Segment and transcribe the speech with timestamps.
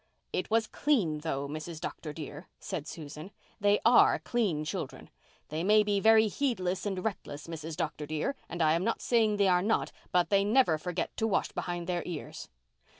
[0.33, 1.79] "It was clean, though, Mrs.
[1.79, 2.11] Dr.
[2.11, 3.29] dear," said Susan.
[3.59, 5.11] "They are clean children.
[5.49, 7.75] They may be very heedless and reckless, Mrs.
[7.75, 8.07] Dr.
[8.07, 11.51] dear, and I am not saying they are not, but they never forget to wash
[11.51, 12.49] behind their ears."